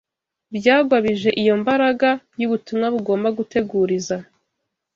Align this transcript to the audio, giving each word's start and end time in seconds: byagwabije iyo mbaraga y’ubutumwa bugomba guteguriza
byagwabije 0.57 1.29
iyo 1.41 1.53
mbaraga 1.61 2.09
y’ubutumwa 2.39 2.87
bugomba 2.93 3.27
guteguriza 3.37 4.15